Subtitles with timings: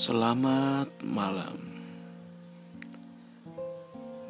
[0.00, 1.60] Selamat malam.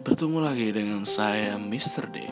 [0.02, 2.11] Bertemu lagi dengan saya Mr.
[2.11, 2.27] D.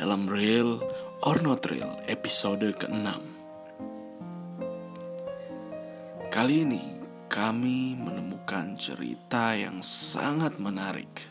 [0.00, 0.80] Dalam Real
[1.20, 3.20] or Not Real episode ke-6.
[6.32, 6.88] Kali ini
[7.28, 11.28] kami menemukan cerita yang sangat menarik.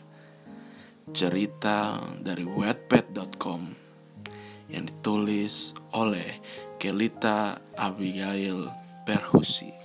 [1.10, 3.62] Cerita dari wetpad.com
[4.70, 6.38] yang ditulis oleh
[6.78, 8.70] Kelita Abigail
[9.02, 9.79] Perhusi.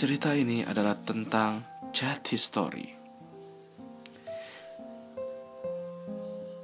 [0.00, 1.60] Cerita ini adalah tentang
[1.92, 2.88] chat history.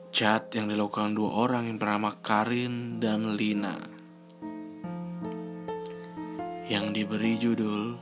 [0.08, 3.76] Chat yang dilakukan dua orang yang bernama Karin dan Lina.
[6.64, 8.00] Yang diberi judul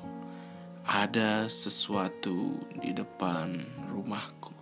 [0.86, 3.58] Ada sesuatu di depan
[3.90, 4.54] rumahku.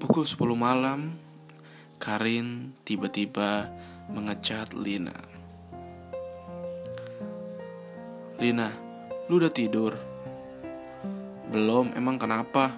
[0.00, 1.12] Pukul 10 malam,
[2.00, 3.68] Karin tiba-tiba
[4.08, 5.31] mengecat Lina.
[8.42, 8.74] Lina,
[9.30, 9.94] lu udah tidur?
[11.54, 12.74] Belum, emang kenapa?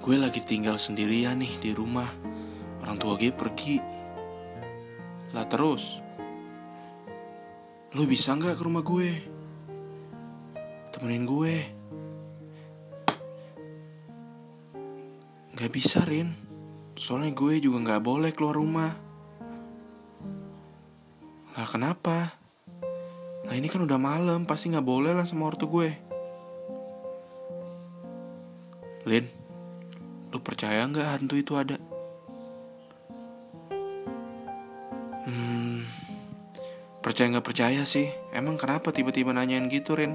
[0.00, 2.08] Gue lagi tinggal sendirian nih di rumah.
[2.80, 3.76] Orang tua gue pergi.
[5.36, 6.00] Lah terus?
[7.92, 9.10] Lu bisa nggak ke rumah gue?
[10.96, 11.56] Temenin gue.
[15.60, 16.32] Gak bisa Rin
[16.96, 18.96] Soalnya gue juga gak boleh keluar rumah
[21.52, 22.39] Lah kenapa?
[23.50, 25.90] Lah ini kan udah malam Pasti gak boleh lah sama ortu gue
[29.10, 29.26] Lin
[30.30, 31.74] Lu percaya gak hantu itu ada?
[35.26, 35.82] Hmm
[37.02, 40.14] Percaya gak percaya sih Emang kenapa tiba-tiba nanyain gitu Rin?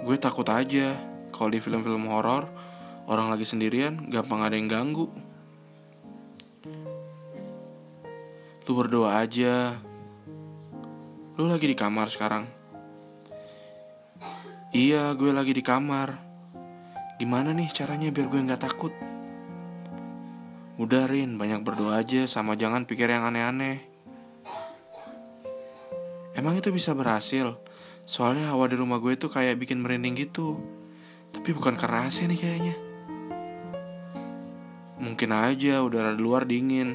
[0.00, 0.96] Gue takut aja
[1.34, 2.46] kalau di film-film horor
[3.10, 5.10] orang lagi sendirian gampang ada yang ganggu
[8.64, 9.76] lu berdoa aja
[11.34, 12.46] lu lagi di kamar sekarang?
[14.70, 16.14] Iya gue lagi di kamar.
[17.18, 18.94] Gimana nih caranya biar gue nggak takut?
[20.78, 23.82] Udah Rin banyak berdoa aja sama jangan pikir yang aneh-aneh.
[26.38, 27.58] Emang itu bisa berhasil?
[28.06, 30.62] Soalnya hawa di rumah gue tuh kayak bikin merinding gitu.
[31.34, 32.74] Tapi bukan karena AC nih kayaknya.
[35.02, 36.94] Mungkin aja udara di luar dingin.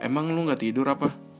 [0.00, 1.31] Emang lu gak tidur apa?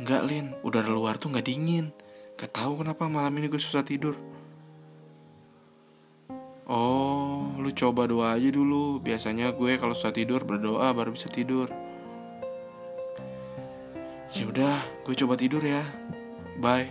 [0.00, 1.92] Enggak Lin, udara luar tuh gak dingin.
[2.40, 4.16] Gak tahu kenapa malam ini gue susah tidur.
[6.64, 8.96] Oh, lu coba doa aja dulu.
[9.04, 11.68] Biasanya gue kalau susah tidur berdoa baru bisa tidur.
[14.32, 15.84] Ya udah, gue coba tidur ya.
[16.56, 16.88] Bye.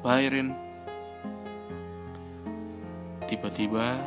[0.00, 0.56] Bye Rin.
[3.28, 4.00] Tiba-tiba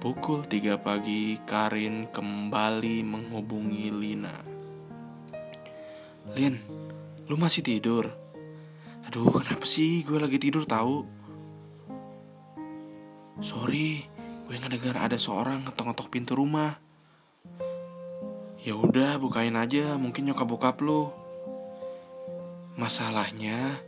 [0.00, 4.53] pukul 3 pagi Karin kembali menghubungi Lina.
[6.34, 6.58] Lin,
[7.30, 8.10] lu masih tidur?
[9.06, 11.06] Aduh, kenapa sih gue lagi tidur tahu?
[13.38, 14.02] Sorry,
[14.50, 16.74] gue ngedengar ada seorang ngetok-ngetok pintu rumah.
[18.66, 21.14] Ya udah, bukain aja, mungkin nyokap bokap lu.
[22.74, 23.78] Masalahnya,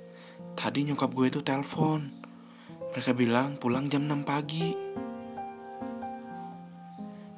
[0.54, 2.14] tadi nyokap gue itu telepon.
[2.94, 4.70] Mereka bilang pulang jam 6 pagi.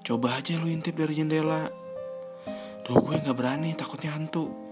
[0.05, 1.65] Coba aja lu intip dari jendela.
[2.85, 4.68] Duh gue gak berani takutnya hantu.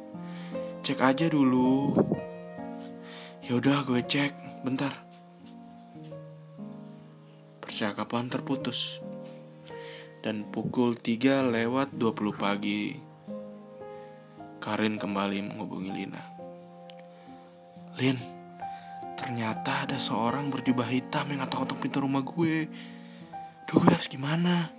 [0.87, 1.99] Cek aja dulu.
[3.43, 4.95] Ya udah gue cek bentar.
[7.59, 9.03] Percakapan terputus.
[10.23, 12.95] Dan pukul 3 lewat 20 pagi.
[14.63, 16.23] Karin kembali menghubungi Lina.
[17.99, 18.15] Lin,
[19.19, 22.71] Ternyata ada seorang berjubah hitam yang ngetok-ngetok pintu rumah gue.
[23.67, 24.71] Duh, gue harus gimana?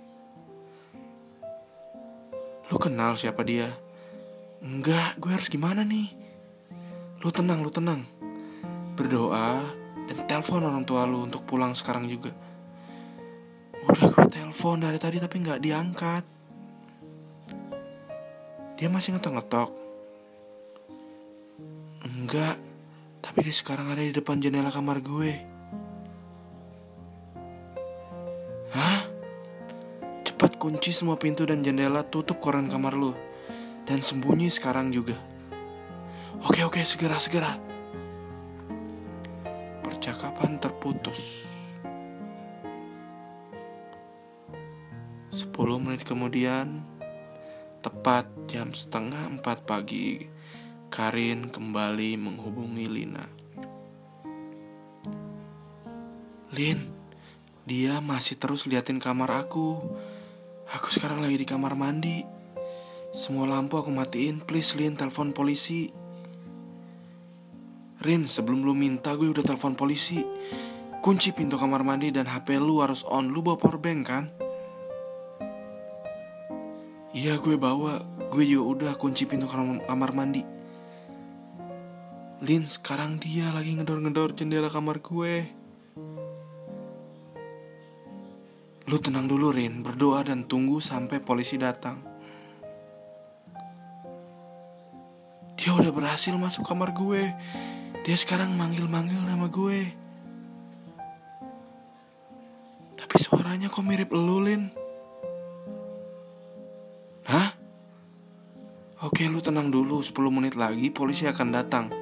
[2.72, 3.87] Lu kenal siapa dia?
[4.58, 6.10] Enggak, gue harus gimana nih?
[7.22, 8.02] Lu tenang, lu tenang.
[8.98, 9.62] Berdoa
[10.10, 12.34] dan telepon orang tua lu untuk pulang sekarang juga.
[13.86, 16.24] Udah gue telepon dari tadi tapi nggak diangkat.
[18.78, 19.70] Dia masih ngetok-ngetok.
[22.06, 22.56] Enggak,
[23.22, 25.32] tapi dia sekarang ada di depan jendela kamar gue.
[28.74, 29.02] Hah?
[30.26, 33.14] Cepat kunci semua pintu dan jendela, tutup koran kamar lu.
[33.88, 35.16] Dan sembunyi sekarang juga.
[36.44, 37.56] Oke, oke, segera, segera.
[39.80, 41.48] Percakapan terputus.
[45.32, 46.84] Sepuluh menit kemudian,
[47.80, 50.28] tepat jam setengah empat pagi,
[50.92, 53.24] Karin kembali menghubungi Lina.
[56.52, 56.80] Lin,
[57.68, 59.76] Dia masih terus liatin kamar aku.
[60.72, 62.37] Aku sekarang lagi di kamar mandi.
[63.18, 64.38] Semua lampu aku matiin.
[64.38, 65.90] Please, Lin, telepon polisi.
[67.98, 70.22] Rin, sebelum lu minta gue udah telepon polisi.
[71.02, 73.34] Kunci pintu kamar mandi dan HP lu harus on.
[73.34, 74.30] Lu bawa powerbank kan?
[77.10, 78.06] Iya gue bawa.
[78.30, 80.46] Gue juga udah kunci pintu kamar mandi.
[82.46, 85.42] Lin, sekarang dia lagi ngedor-ngedor jendela kamar gue.
[88.86, 92.07] Lu tenang dulu Rin, berdoa dan tunggu sampai polisi datang.
[96.08, 97.36] Berhasil masuk kamar gue.
[98.08, 99.92] Dia sekarang manggil-manggil nama gue.
[102.96, 104.72] Tapi suaranya kok mirip lu, Lin?
[107.28, 107.52] Hah?
[109.04, 110.00] Oke, lu tenang dulu.
[110.00, 111.92] 10 menit lagi polisi akan datang.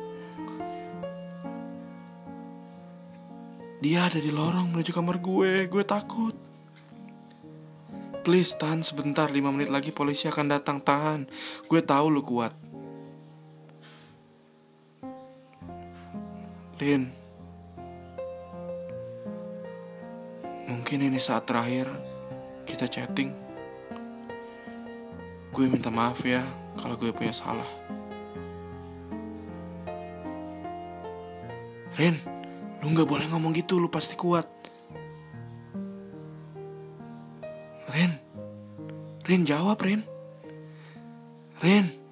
[3.83, 5.67] Dia ada di lorong menuju kamar gue.
[5.67, 6.47] Gue takut.
[8.23, 11.31] Please tahan sebentar 5 menit lagi polisi akan datang Tahan
[11.71, 12.66] Gue tahu lu kuat
[16.77, 17.09] Lin
[20.69, 21.89] Mungkin ini saat terakhir
[22.69, 23.33] Kita chatting.
[25.57, 26.45] Gue minta maaf ya
[26.77, 27.69] Kalau gue punya salah.
[31.97, 32.21] Rin
[32.85, 34.45] Lu gak boleh ngomong gitu Lu pasti kuat.
[37.89, 38.13] Ren
[39.25, 40.05] Ren jawab Ren
[41.65, 42.06] Ren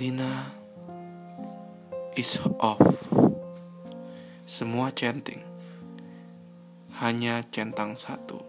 [0.00, 0.48] Lina
[2.16, 2.80] is off.
[4.48, 5.44] Semua centing
[7.04, 8.40] Hanya centang satu.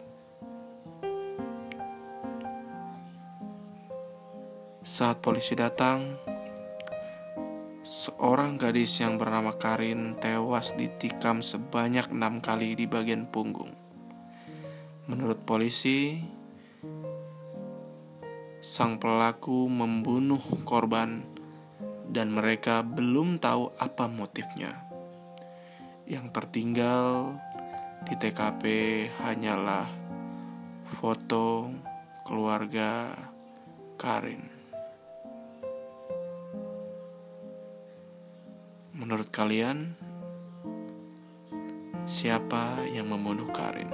[4.80, 6.16] Saat polisi datang,
[7.84, 13.76] seorang gadis yang bernama Karin tewas ditikam sebanyak enam kali di bagian punggung.
[15.04, 16.16] Menurut polisi,
[18.64, 21.31] sang pelaku membunuh korban
[22.12, 24.76] dan mereka belum tahu apa motifnya.
[26.04, 27.40] Yang tertinggal
[28.04, 28.64] di TKP
[29.24, 29.88] hanyalah
[31.00, 31.72] foto
[32.28, 33.16] keluarga
[33.96, 34.44] Karin.
[38.92, 39.96] Menurut kalian,
[42.04, 43.90] siapa yang membunuh Karin?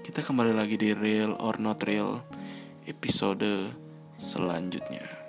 [0.00, 2.24] Kita kembali lagi di Real or Not Real
[2.88, 3.76] episode
[4.16, 5.21] selanjutnya.